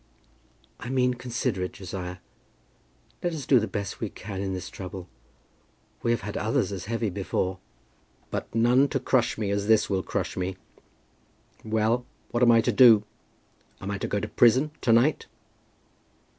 "I 0.79 0.89
mean 0.89 1.13
considerate. 1.13 1.73
Josiah, 1.73 2.17
let 3.21 3.35
us 3.35 3.45
do 3.45 3.59
the 3.59 3.67
best 3.67 3.99
we 3.99 4.09
can 4.09 4.41
in 4.41 4.55
this 4.55 4.67
trouble. 4.71 5.07
We 6.01 6.09
have 6.09 6.21
had 6.21 6.35
others 6.37 6.71
as 6.71 6.85
heavy 6.85 7.11
before." 7.11 7.59
"But 8.31 8.55
none 8.55 8.87
to 8.87 8.99
crush 8.99 9.37
me 9.37 9.51
as 9.51 9.67
this 9.67 9.91
will 9.91 10.01
crush 10.01 10.35
me. 10.35 10.57
Well; 11.63 12.03
what 12.31 12.41
am 12.41 12.49
I 12.49 12.61
to 12.61 12.71
do? 12.71 13.03
Am 13.79 13.91
I 13.91 13.99
to 13.99 14.07
go 14.07 14.19
to 14.19 14.27
prison 14.27 14.71
to 14.81 14.91
night?" 14.91 15.27